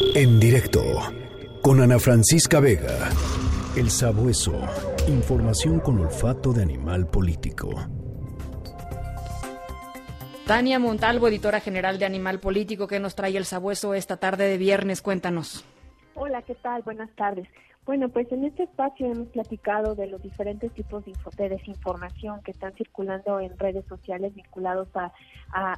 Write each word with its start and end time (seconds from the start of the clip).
En 0.00 0.38
directo 0.38 0.82
con 1.60 1.80
Ana 1.80 1.98
Francisca 1.98 2.60
Vega. 2.60 3.10
El 3.76 3.90
sabueso. 3.90 4.52
Información 5.08 5.80
con 5.80 5.98
olfato 5.98 6.52
de 6.52 6.62
animal 6.62 7.08
político. 7.08 7.70
Tania 10.46 10.78
Montalvo, 10.78 11.26
editora 11.26 11.60
general 11.60 11.98
de 11.98 12.06
Animal 12.06 12.38
Político, 12.38 12.86
que 12.86 13.00
nos 13.00 13.16
trae 13.16 13.36
el 13.36 13.44
sabueso 13.44 13.92
esta 13.94 14.16
tarde 14.16 14.48
de 14.48 14.56
viernes. 14.56 15.02
Cuéntanos. 15.02 15.64
Hola, 16.14 16.42
¿qué 16.42 16.54
tal? 16.54 16.82
Buenas 16.82 17.10
tardes. 17.16 17.48
Bueno, 17.88 18.10
pues 18.10 18.30
en 18.32 18.44
este 18.44 18.64
espacio 18.64 19.06
hemos 19.06 19.28
platicado 19.28 19.94
de 19.94 20.08
los 20.08 20.22
diferentes 20.22 20.70
tipos 20.72 21.02
de, 21.06 21.48
desinformación 21.48 22.42
que 22.42 22.50
están 22.50 22.74
circulando 22.74 23.40
en 23.40 23.58
redes 23.58 23.86
sociales 23.86 24.34
vinculados 24.34 24.88
a, 24.94 25.10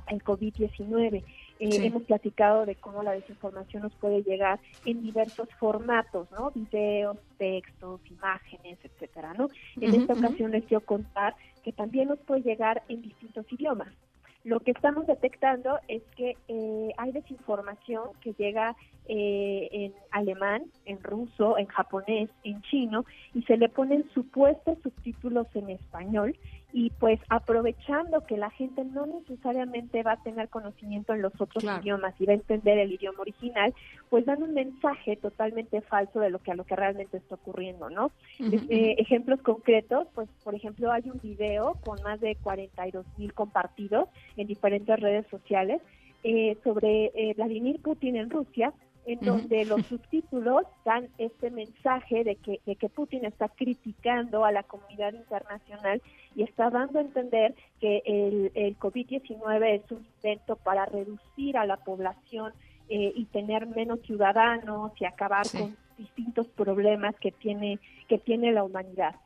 el 0.08 0.20
COVID-19. 0.24 1.22
Eh, 1.60 1.68
hemos 1.86 2.02
platicado 2.02 2.66
de 2.66 2.74
cómo 2.74 3.04
la 3.04 3.12
desinformación 3.12 3.84
nos 3.84 3.94
puede 3.94 4.24
llegar 4.24 4.58
en 4.84 5.02
diversos 5.02 5.48
formatos, 5.60 6.26
¿no? 6.32 6.50
Videos, 6.50 7.16
textos, 7.38 8.00
imágenes, 8.10 8.80
etcétera, 8.82 9.32
¿no? 9.34 9.48
En 9.80 9.94
esta 9.94 10.14
ocasión 10.14 10.50
les 10.50 10.64
quiero 10.64 10.84
contar 10.84 11.36
que 11.62 11.70
también 11.70 12.08
nos 12.08 12.18
puede 12.18 12.42
llegar 12.42 12.82
en 12.88 13.02
distintos 13.02 13.46
idiomas. 13.52 13.94
Lo 14.42 14.60
que 14.60 14.70
estamos 14.70 15.06
detectando 15.06 15.78
es 15.86 16.02
que 16.16 16.36
eh, 16.48 16.90
hay 16.96 17.12
desinformación 17.12 18.04
que 18.22 18.32
llega 18.32 18.74
eh, 19.06 19.68
en 19.70 19.94
alemán, 20.12 20.64
en 20.86 21.02
ruso, 21.02 21.58
en 21.58 21.66
japonés, 21.66 22.30
en 22.44 22.62
chino, 22.62 23.04
y 23.34 23.42
se 23.42 23.58
le 23.58 23.68
ponen 23.68 24.08
supuestos 24.14 24.78
subtítulos 24.82 25.46
en 25.54 25.70
español 25.70 26.36
y 26.72 26.90
pues 26.90 27.20
aprovechando 27.28 28.24
que 28.26 28.36
la 28.36 28.50
gente 28.50 28.84
no 28.84 29.06
necesariamente 29.06 30.02
va 30.02 30.12
a 30.12 30.22
tener 30.22 30.48
conocimiento 30.48 31.14
en 31.14 31.22
los 31.22 31.32
otros 31.40 31.64
idiomas 31.64 32.14
y 32.20 32.26
va 32.26 32.32
a 32.32 32.36
entender 32.36 32.78
el 32.78 32.92
idioma 32.92 33.20
original, 33.20 33.74
pues 34.08 34.24
dan 34.26 34.42
un 34.42 34.54
mensaje 34.54 35.16
totalmente 35.16 35.80
falso 35.80 36.20
de 36.20 36.30
lo 36.30 36.38
que 36.38 36.52
a 36.52 36.54
lo 36.54 36.64
que 36.64 36.76
realmente 36.76 37.16
está 37.16 37.34
ocurriendo, 37.34 37.90
¿no? 37.90 38.10
Eh, 38.40 38.96
ejemplos 38.98 39.40
concretos, 39.42 40.06
pues 40.14 40.28
por 40.44 40.54
ejemplo 40.54 40.92
hay 40.92 41.02
un 41.10 41.20
video 41.20 41.76
con 41.84 42.00
más 42.02 42.20
de 42.20 42.36
42 42.36 43.04
mil 43.18 43.32
compartidos 43.34 44.08
en 44.36 44.46
diferentes 44.46 44.98
redes 44.98 45.26
sociales 45.30 45.80
eh, 46.22 46.56
sobre 46.62 47.06
eh, 47.14 47.34
Vladimir 47.34 47.80
Putin 47.80 48.16
en 48.16 48.30
Rusia, 48.30 48.72
en 49.12 49.20
donde 49.20 49.64
los 49.64 49.84
subtítulos 49.86 50.62
dan 50.84 51.08
este 51.18 51.50
mensaje 51.50 52.22
de 52.22 52.36
que, 52.36 52.60
de 52.64 52.76
que 52.76 52.88
Putin 52.88 53.24
está 53.24 53.48
criticando 53.48 54.44
a 54.44 54.52
la 54.52 54.62
comunidad 54.62 55.14
internacional 55.14 56.00
y 56.36 56.44
está 56.44 56.70
dando 56.70 57.00
a 57.00 57.02
entender 57.02 57.56
que 57.80 58.02
el, 58.06 58.52
el 58.54 58.78
COVID-19 58.78 59.82
es 59.82 59.90
un 59.90 60.04
intento 60.04 60.54
para 60.54 60.86
reducir 60.86 61.56
a 61.56 61.66
la 61.66 61.78
población 61.78 62.52
eh, 62.88 63.12
y 63.16 63.24
tener 63.26 63.66
menos 63.66 64.00
ciudadanos 64.02 64.92
y 65.00 65.04
acabar 65.04 65.44
con 65.50 65.76
distintos 65.98 66.46
problemas 66.48 67.16
que 67.16 67.32
tiene, 67.32 67.80
que 68.08 68.18
tiene 68.18 68.52
la 68.52 68.62
humanidad. 68.62 69.16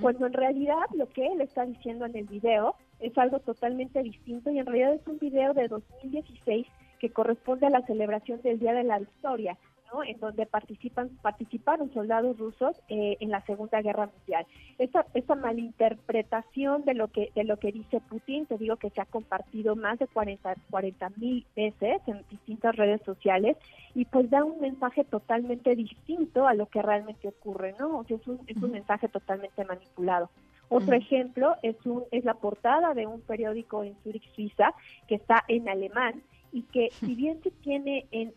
Cuando 0.00 0.26
en 0.26 0.32
realidad 0.32 0.84
lo 0.94 1.08
que 1.08 1.26
él 1.26 1.40
está 1.40 1.66
diciendo 1.66 2.06
en 2.06 2.14
el 2.14 2.26
video 2.26 2.76
es 3.00 3.18
algo 3.18 3.40
totalmente 3.40 4.00
distinto 4.04 4.52
y 4.52 4.60
en 4.60 4.66
realidad 4.66 4.94
es 4.94 5.06
un 5.08 5.18
video 5.18 5.52
de 5.52 5.66
2016 5.66 6.64
que 7.04 7.10
corresponde 7.10 7.66
a 7.66 7.70
la 7.70 7.82
celebración 7.82 8.40
del 8.40 8.58
Día 8.58 8.72
de 8.72 8.82
la 8.82 8.98
Victoria, 8.98 9.58
¿no? 9.92 10.02
en 10.02 10.18
donde 10.20 10.46
participan 10.46 11.10
participaron 11.20 11.92
soldados 11.92 12.38
rusos 12.38 12.80
eh, 12.88 13.18
en 13.20 13.28
la 13.28 13.42
Segunda 13.42 13.82
Guerra 13.82 14.06
Mundial. 14.06 14.46
Esta, 14.78 15.04
esta 15.12 15.34
malinterpretación 15.34 16.86
de 16.86 16.94
lo 16.94 17.08
que 17.08 17.30
de 17.34 17.44
lo 17.44 17.58
que 17.58 17.72
dice 17.72 18.00
Putin, 18.08 18.46
te 18.46 18.56
digo 18.56 18.76
que 18.76 18.88
se 18.88 19.02
ha 19.02 19.04
compartido 19.04 19.76
más 19.76 19.98
de 19.98 20.06
40 20.06 21.10
mil 21.16 21.44
veces 21.54 22.00
en 22.06 22.24
distintas 22.30 22.74
redes 22.74 23.02
sociales 23.02 23.58
y 23.94 24.06
pues 24.06 24.30
da 24.30 24.42
un 24.42 24.62
mensaje 24.62 25.04
totalmente 25.04 25.76
distinto 25.76 26.48
a 26.48 26.54
lo 26.54 26.64
que 26.70 26.80
realmente 26.80 27.28
ocurre, 27.28 27.74
¿no? 27.78 27.98
O 27.98 28.04
sea, 28.04 28.16
es 28.16 28.26
un, 28.26 28.40
es 28.46 28.56
un 28.56 28.70
mensaje 28.70 29.08
totalmente 29.08 29.62
manipulado. 29.66 30.30
Otro 30.70 30.94
ejemplo 30.94 31.56
es, 31.62 31.76
un, 31.84 32.04
es 32.10 32.24
la 32.24 32.32
portada 32.32 32.94
de 32.94 33.06
un 33.06 33.20
periódico 33.20 33.84
en 33.84 33.94
Zurich, 34.02 34.26
Suiza, 34.34 34.72
que 35.06 35.16
está 35.16 35.44
en 35.48 35.68
alemán 35.68 36.22
y 36.54 36.62
que 36.62 36.90
si 37.00 37.16
bien 37.16 37.42
se 37.42 37.50
tiene 37.50 38.06
en, 38.12 38.32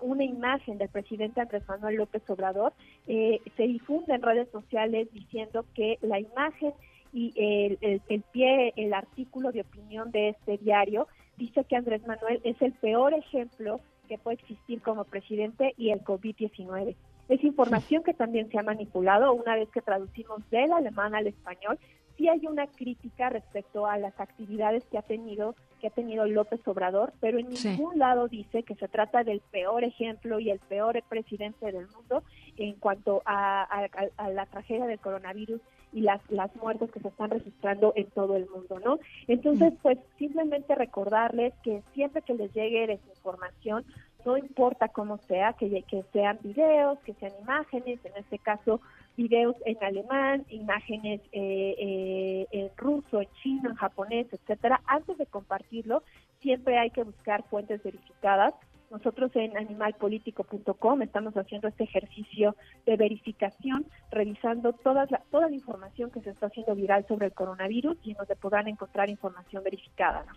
una 0.00 0.24
imagen 0.24 0.76
del 0.76 0.90
presidente 0.90 1.40
Andrés 1.40 1.66
Manuel 1.66 1.96
López 1.96 2.22
Obrador, 2.28 2.74
eh, 3.06 3.40
se 3.56 3.62
difunde 3.62 4.14
en 4.14 4.20
redes 4.20 4.50
sociales 4.50 5.08
diciendo 5.14 5.64
que 5.74 5.98
la 6.02 6.20
imagen 6.20 6.74
y 7.14 7.32
el, 7.34 8.00
el, 8.10 8.20
pie, 8.30 8.74
el 8.76 8.92
artículo 8.92 9.52
de 9.52 9.62
opinión 9.62 10.10
de 10.10 10.28
este 10.28 10.58
diario 10.58 11.08
dice 11.38 11.64
que 11.64 11.76
Andrés 11.76 12.06
Manuel 12.06 12.42
es 12.44 12.60
el 12.60 12.72
peor 12.72 13.14
ejemplo 13.14 13.80
que 14.06 14.18
puede 14.18 14.34
existir 14.34 14.82
como 14.82 15.04
presidente 15.04 15.72
y 15.78 15.92
el 15.92 16.04
COVID-19. 16.04 16.94
Es 17.30 17.42
información 17.42 18.02
que 18.02 18.12
también 18.12 18.50
se 18.50 18.58
ha 18.58 18.62
manipulado 18.62 19.32
una 19.32 19.56
vez 19.56 19.70
que 19.70 19.80
traducimos 19.80 20.42
del 20.50 20.72
alemán 20.72 21.14
al 21.14 21.26
español 21.26 21.78
sí 22.16 22.28
hay 22.28 22.46
una 22.46 22.66
crítica 22.66 23.30
respecto 23.30 23.86
a 23.86 23.98
las 23.98 24.18
actividades 24.20 24.84
que 24.86 24.98
ha 24.98 25.02
tenido 25.02 25.54
que 25.82 25.88
ha 25.88 25.90
tenido 25.90 26.24
López 26.26 26.60
Obrador, 26.68 27.12
pero 27.18 27.40
en 27.40 27.48
ningún 27.48 27.98
lado 27.98 28.28
dice 28.28 28.62
que 28.62 28.76
se 28.76 28.86
trata 28.86 29.24
del 29.24 29.40
peor 29.50 29.82
ejemplo 29.82 30.38
y 30.38 30.48
el 30.48 30.60
peor 30.60 31.02
presidente 31.08 31.72
del 31.72 31.88
mundo 31.88 32.22
en 32.56 32.74
cuanto 32.74 33.20
a, 33.26 33.88
la 34.32 34.46
tragedia 34.46 34.86
del 34.86 35.00
coronavirus 35.00 35.60
y 35.92 36.02
las, 36.02 36.20
las 36.30 36.54
muertes 36.54 36.88
que 36.92 37.00
se 37.00 37.08
están 37.08 37.30
registrando 37.30 37.92
en 37.96 38.06
todo 38.10 38.36
el 38.36 38.48
mundo, 38.48 38.78
¿no? 38.78 39.00
Entonces, 39.26 39.72
pues 39.82 39.98
simplemente 40.18 40.76
recordarles 40.76 41.52
que 41.64 41.82
siempre 41.94 42.22
que 42.22 42.34
les 42.34 42.52
llegue 42.54 42.86
desinformación, 42.86 43.84
no 44.24 44.36
importa 44.36 44.86
cómo 44.86 45.18
sea, 45.18 45.54
que, 45.54 45.82
que 45.82 46.04
sean 46.12 46.38
videos, 46.42 47.00
que 47.00 47.14
sean 47.14 47.32
imágenes, 47.40 47.98
en 48.04 48.12
este 48.16 48.38
caso 48.38 48.80
videos 49.16 49.56
en 49.64 49.82
alemán, 49.82 50.44
imágenes 50.48 51.20
eh, 51.32 51.74
eh, 51.78 52.46
en 52.50 52.70
ruso, 52.76 53.20
en 53.20 53.28
chino, 53.42 53.70
en 53.70 53.76
japonés, 53.76 54.26
etcétera. 54.32 54.80
Antes 54.86 55.18
de 55.18 55.26
compartirlo, 55.26 56.02
siempre 56.40 56.78
hay 56.78 56.90
que 56.90 57.04
buscar 57.04 57.44
fuentes 57.48 57.82
verificadas. 57.82 58.54
Nosotros 58.90 59.30
en 59.36 59.56
animalpolitico.com 59.56 61.02
estamos 61.02 61.34
haciendo 61.34 61.68
este 61.68 61.84
ejercicio 61.84 62.54
de 62.84 62.96
verificación, 62.96 63.86
revisando 64.10 64.74
toda 64.74 65.06
la, 65.08 65.22
toda 65.30 65.48
la 65.48 65.54
información 65.54 66.10
que 66.10 66.20
se 66.20 66.30
está 66.30 66.46
haciendo 66.46 66.74
viral 66.74 67.06
sobre 67.08 67.26
el 67.26 67.32
coronavirus 67.32 67.96
y 68.02 68.12
donde 68.12 68.36
podrán 68.36 68.68
encontrar 68.68 69.08
información 69.08 69.64
verificada. 69.64 70.24
¿no? 70.26 70.34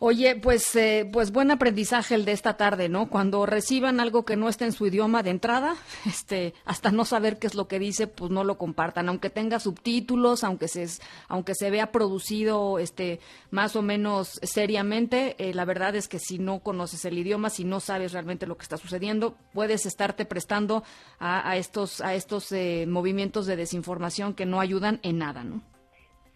Oye, 0.00 0.36
pues, 0.36 0.76
eh, 0.76 1.10
pues 1.12 1.32
buen 1.32 1.50
aprendizaje 1.50 2.14
el 2.14 2.24
de 2.24 2.30
esta 2.30 2.56
tarde, 2.56 2.88
¿no? 2.88 3.08
Cuando 3.08 3.44
reciban 3.46 3.98
algo 3.98 4.24
que 4.24 4.36
no 4.36 4.48
esté 4.48 4.64
en 4.64 4.72
su 4.72 4.86
idioma 4.86 5.24
de 5.24 5.30
entrada, 5.30 5.74
este, 6.06 6.54
hasta 6.64 6.92
no 6.92 7.04
saber 7.04 7.40
qué 7.40 7.48
es 7.48 7.56
lo 7.56 7.66
que 7.66 7.80
dice, 7.80 8.06
pues 8.06 8.30
no 8.30 8.44
lo 8.44 8.58
compartan, 8.58 9.08
aunque 9.08 9.28
tenga 9.28 9.58
subtítulos, 9.58 10.44
aunque 10.44 10.68
se, 10.68 10.86
aunque 11.26 11.56
se 11.56 11.70
vea 11.72 11.90
producido, 11.90 12.78
este, 12.78 13.18
más 13.50 13.74
o 13.74 13.82
menos 13.82 14.38
seriamente, 14.44 15.34
eh, 15.38 15.52
la 15.52 15.64
verdad 15.64 15.96
es 15.96 16.06
que 16.06 16.20
si 16.20 16.38
no 16.38 16.60
conoces 16.60 17.04
el 17.04 17.18
idioma, 17.18 17.50
si 17.50 17.64
no 17.64 17.80
sabes 17.80 18.12
realmente 18.12 18.46
lo 18.46 18.56
que 18.56 18.62
está 18.62 18.76
sucediendo, 18.76 19.36
puedes 19.52 19.84
estarte 19.84 20.24
prestando 20.24 20.84
a, 21.18 21.56
estos, 21.56 22.00
a 22.02 22.14
estos 22.14 22.52
eh, 22.52 22.86
movimientos 22.86 23.46
de 23.46 23.56
desinformación 23.56 24.34
que 24.34 24.46
no 24.46 24.60
ayudan 24.60 25.00
en 25.02 25.18
nada, 25.18 25.42
¿no? 25.42 25.60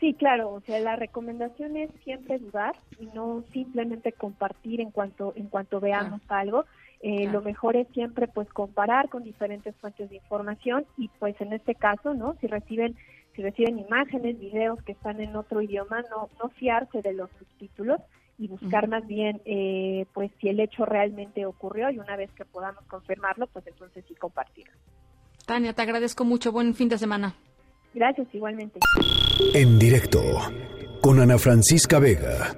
Sí, 0.02 0.14
claro, 0.14 0.50
o 0.50 0.60
sea, 0.62 0.80
la 0.80 0.96
recomendación 0.96 1.76
es 1.76 1.88
siempre 2.02 2.40
dudar 2.40 2.74
y 2.98 3.06
no 3.14 3.44
simplemente 3.52 4.10
compartir 4.10 4.80
en 4.80 4.90
cuanto 4.90 5.32
en 5.36 5.46
cuanto 5.46 5.78
veamos 5.78 6.20
algo. 6.26 6.64
Eh, 7.02 7.28
Lo 7.28 7.40
mejor 7.40 7.76
es 7.76 7.86
siempre 7.94 8.26
pues 8.26 8.48
comparar 8.48 9.08
con 9.10 9.22
diferentes 9.22 9.76
fuentes 9.76 10.10
de 10.10 10.16
información 10.16 10.86
y 10.96 11.06
pues 11.20 11.40
en 11.40 11.52
este 11.52 11.76
caso, 11.76 12.14
¿no? 12.14 12.34
Si 12.40 12.48
reciben 12.48 12.96
si 13.36 13.42
reciben 13.42 13.78
imágenes, 13.78 14.40
videos 14.40 14.82
que 14.82 14.90
están 14.90 15.20
en 15.20 15.36
otro 15.36 15.62
idioma, 15.62 16.02
no 16.10 16.28
no 16.42 16.48
fiarse 16.48 17.00
de 17.00 17.12
los 17.12 17.30
subtítulos 17.38 18.00
y 18.38 18.48
buscar 18.48 18.88
más 18.88 19.06
bien 19.06 19.40
eh, 19.44 20.06
pues 20.14 20.32
si 20.40 20.48
el 20.48 20.58
hecho 20.58 20.84
realmente 20.84 21.46
ocurrió 21.46 21.90
y 21.90 22.00
una 22.00 22.16
vez 22.16 22.32
que 22.32 22.44
podamos 22.44 22.84
confirmarlo, 22.86 23.46
pues 23.46 23.64
entonces 23.68 24.04
sí 24.08 24.16
compartirlo. 24.16 24.74
Tania, 25.46 25.74
te 25.74 25.82
agradezco 25.82 26.24
mucho. 26.24 26.50
Buen 26.50 26.74
fin 26.74 26.88
de 26.88 26.98
semana. 26.98 27.36
Gracias, 27.94 28.28
igualmente. 28.32 28.80
En 29.54 29.78
directo 29.78 30.22
con 31.00 31.20
Ana 31.20 31.38
Francisca 31.38 31.98
Vega. 31.98 32.54